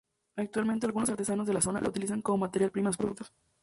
Actualmente 0.35 0.87
algunos 0.87 1.11
artesanos 1.11 1.45
de 1.45 1.53
la 1.53 1.61
zona 1.61 1.79
las 1.79 1.89
utilizan 1.89 2.23
como 2.23 2.39
materia 2.39 2.71
prima 2.71 2.89
de 2.89 2.93
sus 2.93 2.97
productos. 2.97 3.31